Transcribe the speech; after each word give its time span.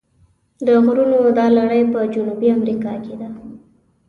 د 0.65 0.67
غرونو 0.83 1.19
دا 1.37 1.45
لړۍ 1.57 1.81
په 1.93 1.99
جنوبي 2.13 2.47
امریکا 2.57 2.93
کې 3.05 3.15
ده. 3.21 3.29